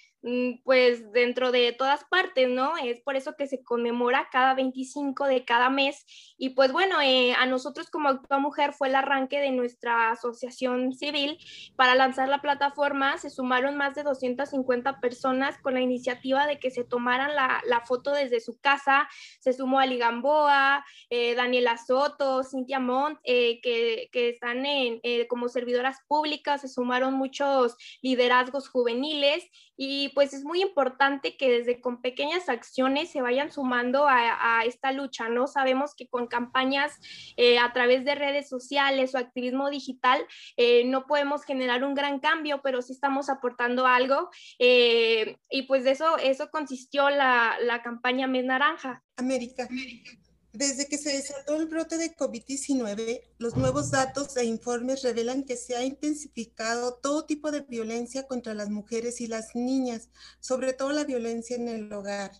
pues 0.64 1.10
dentro 1.12 1.50
de 1.50 1.72
todas 1.72 2.04
partes, 2.04 2.48
¿no? 2.48 2.76
Es 2.76 3.00
por 3.00 3.16
eso 3.16 3.34
que 3.36 3.48
se 3.48 3.64
conmemora 3.64 4.28
cada 4.30 4.54
25 4.54 5.26
de 5.26 5.44
cada 5.44 5.68
mes. 5.68 6.04
Y 6.38 6.50
pues 6.50 6.70
bueno, 6.70 7.00
eh, 7.00 7.34
a 7.34 7.46
nosotros 7.46 7.90
como 7.90 8.08
Actúa 8.08 8.38
Mujer 8.38 8.72
fue 8.72 8.88
el 8.88 8.94
arranque 8.94 9.40
de 9.40 9.50
nuestra 9.50 10.12
asociación 10.12 10.92
civil 10.92 11.38
para 11.74 11.96
lanzar 11.96 12.28
la 12.28 12.40
plataforma. 12.40 13.18
Se 13.18 13.30
sumaron 13.30 13.76
más 13.76 13.96
de 13.96 14.04
250 14.04 15.00
personas 15.00 15.58
con 15.58 15.74
la 15.74 15.80
iniciativa 15.80 16.46
de 16.46 16.60
que 16.60 16.70
se 16.70 16.84
tomaran 16.84 17.34
la, 17.34 17.60
la 17.66 17.80
foto 17.80 18.12
desde 18.12 18.38
su 18.38 18.60
casa. 18.60 19.08
Se 19.40 19.52
sumó 19.52 19.80
Ali 19.80 19.98
Gamboa, 19.98 20.84
eh, 21.10 21.34
Daniela 21.34 21.76
Soto, 21.78 22.44
Cintia 22.44 22.78
Montt, 22.78 23.18
eh, 23.24 23.60
que, 23.60 24.08
que, 24.12 24.28
están 24.28 24.64
en, 24.66 25.00
como 25.26 25.48
servidoras 25.48 25.98
públicas. 26.06 26.60
Se 26.60 26.68
sumaron 26.68 27.14
muchos 27.14 27.76
liderazgos 28.02 28.68
juveniles 28.68 29.50
y 29.84 30.10
pues 30.10 30.32
es 30.32 30.44
muy 30.44 30.62
importante 30.62 31.36
que 31.36 31.50
desde 31.50 31.80
con 31.80 32.00
pequeñas 32.00 32.48
acciones 32.48 33.10
se 33.10 33.20
vayan 33.20 33.50
sumando 33.50 34.06
a, 34.08 34.64
esta 34.64 34.92
lucha, 34.92 35.28
¿no? 35.28 35.48
Sabemos 35.48 35.96
que 35.96 36.06
con 36.06 36.28
campañas 36.28 37.00
eh, 37.36 37.58
a 37.58 37.72
través 37.72 38.04
de 38.04 38.14
redes 38.14 38.48
sociales 38.48 39.12
o 39.12 39.18
activismo 39.18 39.70
digital 39.70 40.24
eh, 40.56 40.84
no 40.84 41.08
podemos 41.08 41.42
generar 41.42 41.82
un 41.82 41.94
gran 41.94 42.20
cambio, 42.20 42.60
pero 42.62 42.80
sí 42.80 42.92
estamos 42.92 43.28
aportando 43.28 43.84
algo 43.84 44.30
eh, 44.60 45.38
y 45.50 45.62
pues 45.62 45.82
de 45.82 45.90
eso, 45.90 46.16
eso 46.18 46.48
consistió 46.52 47.10
la, 47.10 47.56
la 47.60 47.82
campaña 47.82 48.28
Mes 48.28 48.44
Naranja. 48.44 49.02
América. 49.16 49.66
América. 49.68 50.12
Desde 50.52 50.86
que 50.86 50.98
se 50.98 51.16
desató 51.16 51.56
el 51.56 51.66
brote 51.66 51.96
de 51.96 52.14
COVID-19, 52.14 53.22
los 53.38 53.56
nuevos 53.56 53.90
datos 53.90 54.36
e 54.36 54.44
informes 54.44 55.02
revelan 55.02 55.44
que 55.44 55.56
se 55.56 55.76
ha 55.76 55.82
intensificado 55.82 56.92
todo 56.94 57.24
tipo 57.24 57.50
de 57.50 57.62
violencia 57.62 58.26
contra 58.26 58.52
las 58.52 58.68
mujeres 58.68 59.22
y 59.22 59.28
las 59.28 59.54
niñas, 59.54 60.10
sobre 60.40 60.74
todo 60.74 60.92
la 60.92 61.04
violencia 61.04 61.56
en 61.56 61.68
el 61.68 61.90
hogar. 61.90 62.32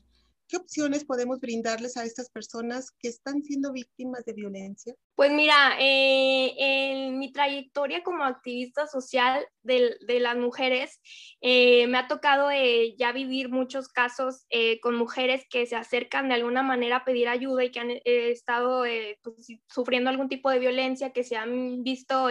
¿Qué 0.52 0.59
opciones 0.59 1.06
podemos 1.06 1.40
brindarles 1.40 1.97
a 1.97 2.04
estas 2.04 2.28
personas 2.28 2.90
que 3.00 3.09
están 3.09 3.42
siendo 3.42 3.73
víctimas 3.73 4.23
de 4.26 4.35
violencia? 4.35 4.94
Pues 5.14 5.32
mira, 5.32 5.78
eh, 5.80 6.52
en 6.59 7.18
mi 7.18 7.32
trayectoria 7.32 8.02
como 8.02 8.23
activista 8.25 8.87
social 8.87 9.47
de, 9.62 9.97
las 10.21 10.37
mujeres, 10.37 11.00
eh, 11.40 11.87
me 11.87 11.97
ha 11.97 12.06
tocado 12.06 12.50
eh, 12.50 12.94
ya 12.99 13.12
vivir 13.12 13.49
muchos 13.49 13.88
casos 13.88 14.44
con 14.82 14.94
mujeres 14.94 15.42
que 15.49 15.64
se 15.64 15.75
acercan 15.75 16.28
de 16.28 16.35
alguna 16.35 16.62
manera 16.62 16.97
a 16.97 17.04
pedir 17.06 17.28
ayuda 17.28 17.64
y 17.64 17.71
que 17.71 17.80
han 17.80 17.90
estado 18.04 18.85
pues, 19.23 19.47
sufriendo 19.68 20.11
algún 20.11 20.28
tipo 20.28 20.50
de 20.50 20.59
violencia, 20.59 21.14
que 21.14 21.25
se 21.25 21.37
han 21.37 21.82
visto 21.82 22.28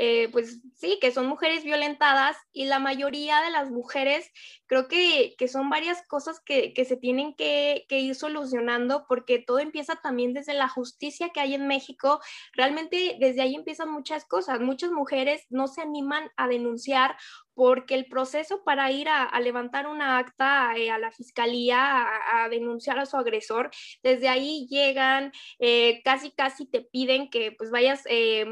eh, 0.00 0.28
pues 0.30 0.60
sí, 0.76 0.98
que 1.00 1.10
son 1.10 1.26
mujeres 1.26 1.64
violentadas 1.64 2.36
y 2.52 2.66
la 2.66 2.78
mayoría 2.78 3.40
de 3.42 3.50
las 3.50 3.68
mujeres 3.68 4.30
creo 4.66 4.86
que, 4.86 5.34
que 5.36 5.48
son 5.48 5.70
varias 5.70 6.06
cosas 6.06 6.40
que, 6.40 6.72
que 6.72 6.84
se 6.84 6.96
tienen 6.96 7.34
que, 7.34 7.84
ir 7.90 8.14
solucionando 8.14 9.06
porque 9.08 9.40
todo 9.40 9.58
empieza 9.58 9.96
también 9.96 10.34
desde 10.34 10.54
la 10.54 10.68
justicia 10.68 11.30
que 11.30 11.40
hay 11.40 11.54
en 11.54 11.66
México. 11.66 12.20
Realmente 12.52 13.16
desde 13.18 13.42
ahí 13.42 13.56
empiezan 13.56 13.90
muchas 13.90 14.24
cosas. 14.24 14.60
Muchas 14.60 14.92
mujeres 14.92 15.46
no 15.50 15.66
se 15.66 15.82
animan 15.82 16.30
a 16.36 16.46
denunciar 16.46 17.16
porque 17.54 17.96
el 17.96 18.06
proceso 18.06 18.62
para 18.62 18.92
ir 18.92 19.08
a, 19.08 19.36
levantar 19.40 19.88
una 19.88 20.18
acta 20.18 20.76
eh, 20.76 20.92
a 20.92 20.98
la 20.98 21.10
fiscalía, 21.10 22.06
a, 22.44 22.48
denunciar 22.48 23.00
a 23.00 23.06
su 23.06 23.16
agresor, 23.16 23.70
desde 24.04 24.28
ahí 24.28 24.68
llegan, 24.70 25.32
eh, 25.58 26.00
casi 26.04 26.30
casi 26.30 26.66
te 26.66 26.82
piden 26.82 27.30
que 27.30 27.50
pues 27.58 27.72
vayas 27.72 28.04
eh, 28.08 28.46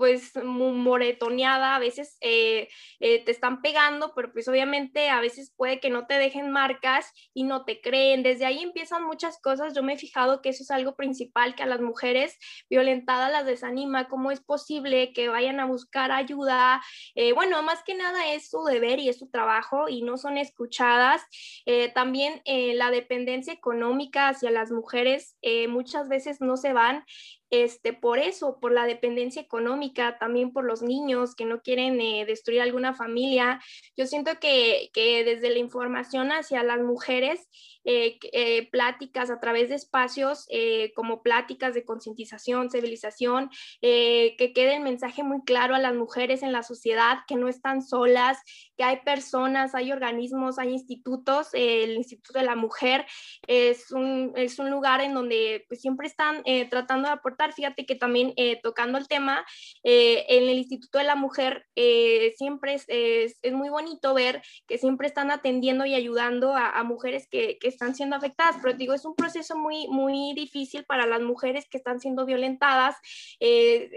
pues 0.00 0.32
moretoneada, 0.42 1.76
a 1.76 1.78
veces 1.78 2.16
eh, 2.22 2.68
eh, 3.00 3.22
te 3.22 3.30
están 3.30 3.60
pegando, 3.60 4.14
pero 4.16 4.32
pues 4.32 4.48
obviamente 4.48 5.10
a 5.10 5.20
veces 5.20 5.52
puede 5.54 5.78
que 5.78 5.90
no 5.90 6.06
te 6.06 6.14
dejen 6.14 6.50
marcas 6.50 7.12
y 7.34 7.44
no 7.44 7.66
te 7.66 7.82
creen. 7.82 8.22
Desde 8.22 8.46
ahí 8.46 8.62
empiezan 8.62 9.04
muchas 9.04 9.38
cosas. 9.42 9.74
Yo 9.74 9.82
me 9.82 9.92
he 9.92 9.98
fijado 9.98 10.40
que 10.40 10.48
eso 10.48 10.62
es 10.62 10.70
algo 10.70 10.96
principal 10.96 11.54
que 11.54 11.64
a 11.64 11.66
las 11.66 11.82
mujeres 11.82 12.38
violentadas 12.70 13.30
las 13.30 13.44
desanima. 13.44 14.08
¿Cómo 14.08 14.30
es 14.30 14.40
posible 14.40 15.12
que 15.12 15.28
vayan 15.28 15.60
a 15.60 15.66
buscar 15.66 16.12
ayuda? 16.12 16.80
Eh, 17.14 17.34
bueno, 17.34 17.62
más 17.62 17.82
que 17.84 17.94
nada 17.94 18.32
es 18.32 18.48
su 18.48 18.64
deber 18.64 19.00
y 19.00 19.10
es 19.10 19.18
su 19.18 19.28
trabajo 19.28 19.90
y 19.90 20.00
no 20.00 20.16
son 20.16 20.38
escuchadas. 20.38 21.22
Eh, 21.66 21.92
también 21.92 22.40
la 22.46 22.90
dependencia 22.90 23.52
económica 23.52 24.28
hacia 24.28 24.50
las 24.50 24.70
mujeres 24.70 25.36
muchas 25.68 26.08
veces 26.08 26.40
no 26.40 26.56
se 26.56 26.72
van 26.72 27.04
este, 27.50 27.92
por 27.92 28.18
eso, 28.18 28.58
por 28.60 28.72
la 28.72 28.86
dependencia 28.86 29.42
económica, 29.42 30.18
también 30.18 30.52
por 30.52 30.64
los 30.64 30.82
niños 30.82 31.34
que 31.34 31.44
no 31.44 31.62
quieren 31.62 32.00
eh, 32.00 32.24
destruir 32.24 32.62
alguna 32.62 32.94
familia. 32.94 33.60
Yo 33.96 34.06
siento 34.06 34.38
que, 34.40 34.90
que, 34.92 35.24
desde 35.24 35.50
la 35.50 35.58
información 35.58 36.30
hacia 36.30 36.62
las 36.62 36.80
mujeres, 36.80 37.48
eh, 37.84 38.18
eh, 38.32 38.68
pláticas 38.70 39.30
a 39.30 39.40
través 39.40 39.70
de 39.70 39.74
espacios 39.74 40.46
como 40.94 41.22
pláticas 41.22 41.74
de 41.74 41.84
concientización, 41.84 42.70
civilización, 42.70 43.50
que 43.80 44.52
quede 44.54 44.76
el 44.76 44.82
mensaje 44.82 45.22
muy 45.22 45.42
claro 45.44 45.74
a 45.74 45.78
las 45.78 45.94
mujeres 45.94 46.42
en 46.42 46.52
la 46.52 46.62
sociedad, 46.62 47.18
que 47.26 47.36
no 47.36 47.48
están 47.48 47.82
solas, 47.82 48.38
que 48.80 48.84
hay 48.84 49.00
personas, 49.04 49.74
hay 49.74 49.92
organismos, 49.92 50.58
hay 50.58 50.70
institutos. 50.70 51.48
el 51.52 51.96
Instituto 51.96 52.38
de 52.38 52.46
la 52.46 52.56
Mujer 52.56 53.04
es 53.46 53.92
un, 53.92 54.32
es 54.34 54.58
un 54.58 54.70
lugar 54.70 55.02
en 55.02 55.12
donde 55.12 55.66
pues, 55.68 55.82
siempre 55.82 56.06
están 56.06 56.42
tratando 56.70 57.08
de 57.08 57.12
aportar 57.12 57.52
fíjate 57.52 57.84
que 57.84 57.94
también 57.94 58.32
eh, 58.36 58.58
tocando 58.62 58.96
el 58.96 59.06
tema, 59.06 59.44
eh, 59.84 60.24
en 60.28 60.48
el 60.48 60.58
Instituto 60.58 60.98
de 60.98 61.04
la 61.04 61.14
Mujer 61.14 61.66
eh, 61.74 62.32
siempre 62.36 62.74
es, 62.74 62.84
es, 62.88 63.38
es, 63.42 63.52
muy 63.52 63.68
bonito 63.68 64.14
ver 64.14 64.42
que 64.66 64.78
siempre 64.78 65.06
están 65.06 65.30
atendiendo 65.30 65.84
y 65.84 65.94
ayudando 65.94 66.54
a, 66.54 66.70
a 66.70 66.82
mujeres 66.84 67.28
que, 67.28 67.58
que, 67.58 67.68
están 67.68 67.94
siendo 67.94 68.16
afectadas, 68.16 68.56
pero 68.62 68.76
digo, 68.76 68.94
es 68.94 69.04
un 69.04 69.14
proceso 69.14 69.56
muy, 69.56 69.88
muy 69.88 70.32
difícil 70.34 70.84
para 70.84 71.06
las 71.06 71.20
mujeres 71.20 71.68
que 71.68 71.78
están 71.78 72.00
siendo 72.00 72.24
violentadas. 72.24 72.96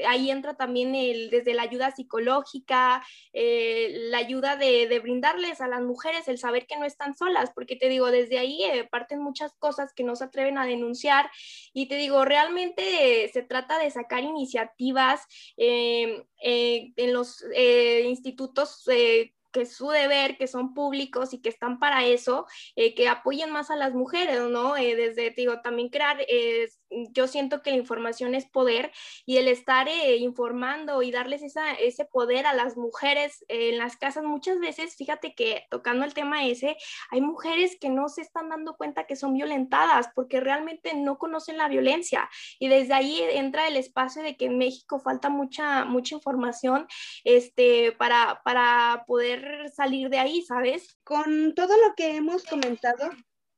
ahí 0.07 0.29
entra 0.29 0.55
también 0.55 0.95
el, 0.95 1.29
desde 1.29 1.53
la 1.53 1.63
ayuda 1.63 1.91
psicológica, 1.91 3.03
la 3.33 4.17
ayuda 4.17 4.55
de, 4.55 4.72
de, 4.87 4.99
brindarles 4.99 5.61
a 5.61 5.67
las 5.67 5.81
mujeres 5.81 6.27
el 6.27 6.37
saber 6.37 6.65
que 6.67 6.77
no 6.77 6.85
están 6.85 7.15
solas, 7.15 7.51
porque 7.53 7.75
te 7.75 7.89
digo, 7.89 8.11
desde 8.11 8.39
ahí 8.39 8.63
parten 8.91 9.19
muchas 9.19 9.53
cosas 9.55 9.93
que 9.93 10.03
no 10.03 10.15
se 10.15 10.25
atreven 10.25 10.57
a 10.57 10.65
denunciar 10.65 11.29
y 11.73 11.87
te 11.87 11.95
digo, 11.95 12.25
realmente 12.25 13.29
se 13.31 13.43
trata 13.43 13.79
de 13.79 13.91
sacar 13.91 14.23
iniciativas 14.23 15.21
eh, 15.57 16.25
eh, 16.41 16.93
en 16.95 17.13
los 17.13 17.43
eh, 17.55 18.05
institutos 18.07 18.87
que 19.53 19.61
es 19.61 19.73
su 19.73 19.87
deber, 19.89 20.35
que 20.35 20.47
son 20.47 20.73
públicos 20.73 21.33
y 21.33 21.39
que 21.39 21.47
están 21.47 21.79
para 21.79 22.05
eso, 22.05 22.45
eh, 22.75 22.93
que 22.95 23.07
apoyen 23.07 23.51
más 23.51 23.69
a 23.69 23.77
las 23.77 23.93
mujeres, 23.93 24.41
¿no? 24.49 24.75
Eh, 24.75 24.95
desde, 24.95 25.29
digo, 25.29 25.61
también 25.61 25.89
crear 25.89 26.17
eh, 26.27 26.67
yo 27.12 27.27
siento 27.27 27.62
que 27.62 27.71
la 27.71 27.77
información 27.77 28.35
es 28.35 28.45
poder 28.45 28.91
y 29.25 29.38
el 29.38 29.47
estar 29.47 29.88
eh, 29.88 30.17
informando 30.17 31.01
y 31.01 31.12
darles 31.12 31.43
esa, 31.43 31.73
ese 31.73 32.05
poder 32.05 32.45
a 32.45 32.53
las 32.53 32.77
mujeres 32.77 33.43
en 33.47 33.77
las 33.77 33.97
casas, 33.97 34.23
muchas 34.23 34.59
veces, 34.59 34.95
fíjate 34.95 35.35
que 35.35 35.65
tocando 35.69 36.05
el 36.05 36.13
tema 36.13 36.45
ese, 36.45 36.77
hay 37.09 37.21
mujeres 37.21 37.77
que 37.79 37.89
no 37.89 38.09
se 38.09 38.21
están 38.21 38.50
dando 38.50 38.75
cuenta 38.75 39.05
que 39.05 39.15
son 39.15 39.33
violentadas 39.33 40.09
porque 40.15 40.39
realmente 40.39 40.93
no 40.95 41.17
conocen 41.17 41.57
la 41.57 41.67
violencia 41.67 42.29
y 42.59 42.67
desde 42.67 42.93
ahí 42.93 43.21
entra 43.21 43.67
el 43.67 43.77
espacio 43.77 44.21
de 44.23 44.38
que 44.38 44.45
en 44.45 44.57
México 44.57 45.00
falta 45.00 45.29
mucha, 45.29 45.85
mucha 45.85 46.15
información 46.15 46.88
este, 47.23 47.91
para, 47.93 48.41
para 48.43 49.03
poder 49.07 49.69
salir 49.69 50.09
de 50.09 50.19
ahí, 50.19 50.41
¿sabes? 50.41 50.97
Con 51.03 51.53
todo 51.55 51.75
lo 51.77 51.95
que 51.95 52.15
hemos 52.15 52.43
comentado, 52.43 53.09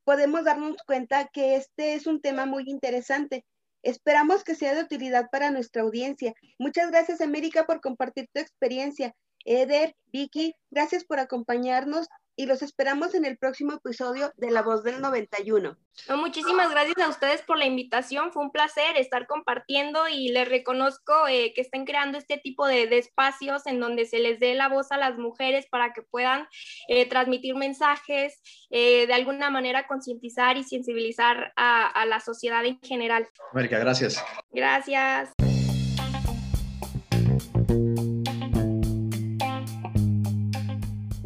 podemos 0.06 0.44
darnos 0.44 0.76
cuenta 0.86 1.26
que 1.32 1.56
este 1.56 1.94
es 1.94 2.06
un 2.06 2.20
tema 2.20 2.46
muy 2.46 2.62
interesante. 2.68 3.44
Esperamos 3.82 4.44
que 4.44 4.54
sea 4.54 4.72
de 4.72 4.82
utilidad 4.82 5.28
para 5.32 5.50
nuestra 5.50 5.82
audiencia. 5.82 6.32
Muchas 6.60 6.92
gracias, 6.92 7.20
América, 7.20 7.66
por 7.66 7.80
compartir 7.80 8.28
tu 8.32 8.40
experiencia. 8.40 9.16
Eder, 9.44 9.96
Vicky, 10.12 10.54
gracias 10.70 11.04
por 11.04 11.18
acompañarnos 11.18 12.06
y 12.36 12.46
los 12.46 12.62
esperamos 12.62 13.14
en 13.14 13.24
el 13.24 13.38
próximo 13.38 13.72
episodio 13.72 14.32
de 14.36 14.50
La 14.50 14.62
Voz 14.62 14.84
del 14.84 15.00
91. 15.00 15.76
muchísimas 16.16 16.70
gracias 16.70 16.98
a 16.98 17.08
ustedes 17.08 17.42
por 17.42 17.56
la 17.58 17.64
invitación, 17.64 18.32
fue 18.32 18.42
un 18.42 18.52
placer 18.52 18.96
estar 18.96 19.26
compartiendo 19.26 20.06
y 20.08 20.28
les 20.28 20.48
reconozco 20.48 21.26
eh, 21.28 21.52
que 21.54 21.62
estén 21.62 21.86
creando 21.86 22.18
este 22.18 22.36
tipo 22.38 22.66
de, 22.66 22.84
espacios 22.96 23.66
en 23.66 23.80
donde 23.80 24.04
se 24.04 24.18
les 24.18 24.38
dé 24.38 24.54
la 24.54 24.68
voz 24.68 24.92
a 24.92 24.96
las 24.96 25.18
mujeres 25.18 25.66
para 25.70 25.92
que 25.92 26.02
puedan 26.02 26.46
eh, 26.88 27.06
transmitir 27.08 27.54
mensajes, 27.54 28.40
eh, 28.70 29.06
de 29.06 29.14
alguna 29.14 29.50
manera 29.50 29.86
concientizar 29.86 30.56
y 30.56 30.64
sensibilizar 30.64 31.52
a, 31.56 31.86
a 31.86 32.06
la 32.06 32.20
sociedad 32.20 32.64
en 32.64 32.78
general. 32.80 33.26
América, 33.52 33.78
gracias. 33.78 34.22
Gracias. 34.50 35.45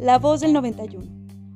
La 0.01 0.17
Voz 0.17 0.41
del 0.41 0.51
91, 0.51 1.05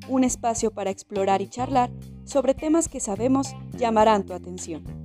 un 0.08 0.24
espacio 0.24 0.70
para 0.70 0.92
explorar 0.92 1.42
y 1.42 1.50
charlar 1.50 1.90
sobre 2.26 2.54
temas 2.54 2.88
que 2.88 3.00
sabemos 3.00 3.56
llamarán 3.76 4.24
tu 4.24 4.34
atención. 4.34 5.05